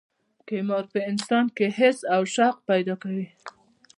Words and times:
قمار 0.47 0.83
په 0.93 0.99
انسان 1.11 1.45
کې 1.55 1.67
حرص 1.77 1.99
او 2.15 2.21
شوق 2.35 2.55
پیدا 2.69 2.95
کوي. 3.03 3.27